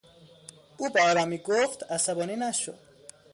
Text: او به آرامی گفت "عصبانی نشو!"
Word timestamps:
او 0.77 0.89
به 0.93 1.01
آرامی 1.03 1.37
گفت 1.37 1.83
"عصبانی 1.91 2.35
نشو!" 2.35 2.73